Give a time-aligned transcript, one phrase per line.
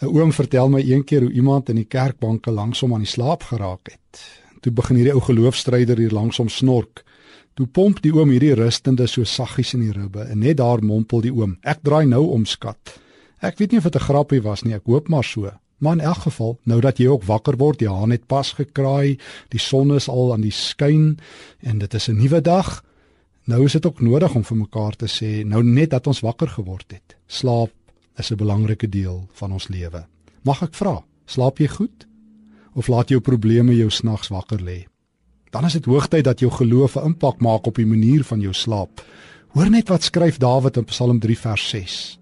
[0.00, 3.90] 'n Oom vertel my eendag hoe iemand in die kerkbanke langsom aan die slaap geraak
[3.90, 4.20] het.
[4.60, 7.02] Toe begin hierdie ou geloofstryder hier langsom snork.
[7.54, 11.20] Toe pomp die oom hierdie rustende so saggies in die ribbe en net daar mompel
[11.20, 13.00] die oom: "Ek draai nou om, skat."
[13.40, 15.50] Ek weet nie of dit 'n grappie was nie, ek hoop maar so.
[15.78, 19.18] Maar in elk geval, nou dat jy ook wakker word, die haan het pas gekraai,
[19.48, 21.18] die son is al aan die skyn
[21.60, 22.84] en dit is 'n nuwe dag.
[23.44, 26.48] Nou is dit ook nodig om vir mekaar te sê, nou net dat ons wakker
[26.48, 27.16] geword het.
[27.26, 27.70] Slaap
[28.18, 30.06] is 'n belangrike deel van ons lewe.
[30.42, 32.06] Mag ek vra, slaap jy goed?
[32.74, 34.86] Of laat jou probleme jou snags wakker lê?
[35.50, 38.52] Dan is dit hoogtyd dat jou geloof 'n impak maak op die manier van jou
[38.52, 39.00] slaap.
[39.48, 42.18] Hoor net wat skryf Dawid in Psalm 3 vers 6.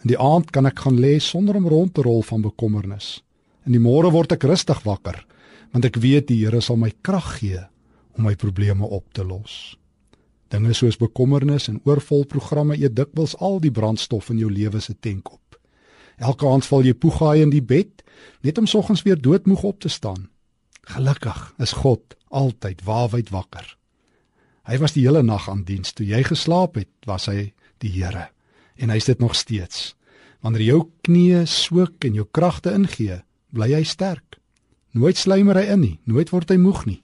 [0.00, 3.22] In die aand kan ek gaan lê sonder om rond te rol van bekommernis.
[3.66, 5.26] In die môre word ek rustig wakker,
[5.72, 7.60] want ek weet die Here sal my krag gee
[8.16, 9.76] om my probleme op te los.
[10.50, 14.96] Dinge soos bekommernis en oorvol programme eet dikwels al die brandstof in jou lewe se
[14.98, 15.58] tank op.
[16.18, 18.02] Elke aand val jy poegaai in die bed
[18.44, 20.28] net om soggens weer doodmoeg op te staan.
[20.90, 23.76] Gelukkig is God altyd waawyd wakker.
[24.66, 25.94] Hy was die hele nag aan diens.
[25.94, 28.28] Toe jy geslaap het, was hy die Here
[28.80, 29.94] en hy's dit nog steeds.
[30.40, 33.18] Wanneer jou knieë swoek en jou kragte ingee,
[33.52, 34.38] bly hy sterk.
[34.96, 37.02] Nooit slymer hy in nie, nooit word hy moeg nie.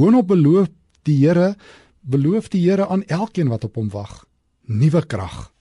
[0.00, 0.70] Boonop beloof
[1.04, 1.54] die Here
[2.00, 4.24] beloof die Here aan elkeen wat op hom wag
[4.70, 5.52] nuwe krag.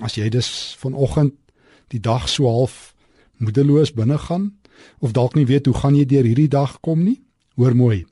[0.00, 1.34] As jy dus vanoggend
[1.92, 2.94] die dag so half
[3.38, 4.52] moedeloos binne gaan
[4.98, 7.20] of dalk nie weet hoe gaan jy deur hierdie dag kom nie,
[7.58, 8.06] hoor mooi.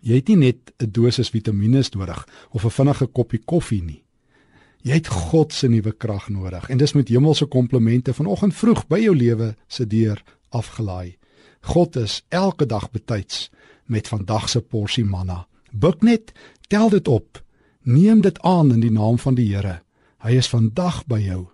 [0.00, 4.02] Jy het nie net 'n dosis vitamiene nodig of 'n vinnige koppie koffie nie.
[4.82, 8.98] Jy het God se nuwe krag nodig en dis met hemelse komplimente vanoggend vroeg by
[8.98, 11.18] jou lewe se deur afgelaai.
[11.60, 13.50] God is elke dag betyds
[13.86, 15.46] met vandag se porsie manna.
[15.70, 16.32] Buk net,
[16.68, 17.42] tel dit op.
[17.82, 19.80] Neem dit aan in die naam van die Here.
[20.20, 21.48] Hy is vandag by jou.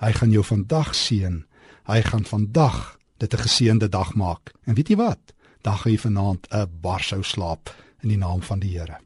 [0.00, 1.44] Hy gaan jou vandag seën.
[1.88, 4.52] Hy gaan vandag dit 'n geseënde dag maak.
[4.64, 5.20] En weet jy wat?
[5.62, 8.98] Dan gaan jy vanaand 'n barsou slaap in die naam van die Here.